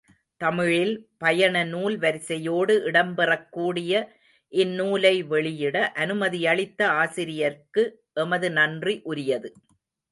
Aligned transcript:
தமிழில், 0.41 0.93
பயண 1.17 1.63
நூல் 1.63 1.97
வரிசையோடு 1.97 2.83
இடம் 2.83 3.13
பெறக் 3.15 3.51
கூடிய 3.51 3.93
இந்நூலை 4.53 5.15
வெளியிட 5.27 5.91
அனுமதியளித்த 5.95 6.83
ஆசிரியர்க்கு 6.97 7.85
எமது 8.13 8.51
நன்றி 8.51 8.99
உரியது. 9.03 9.51